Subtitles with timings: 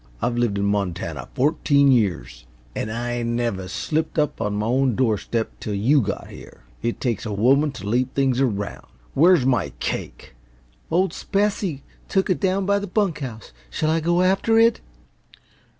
[0.19, 5.51] I've lived in Montana fourteen years, an' I never slipped up on my own doorstep
[5.59, 6.63] till you got here.
[6.81, 10.33] It takes a woman t' leave things around where's my cake?"
[10.89, 13.53] "Old Specie took it down by the bunk house.
[13.69, 14.81] Shall I go after it?"